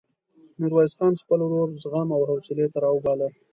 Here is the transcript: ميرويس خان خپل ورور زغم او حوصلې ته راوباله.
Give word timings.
ميرويس 0.59 0.93
خان 0.99 1.13
خپل 1.21 1.39
ورور 1.43 1.69
زغم 1.83 2.07
او 2.15 2.21
حوصلې 2.29 2.65
ته 2.73 2.77
راوباله. 2.83 3.27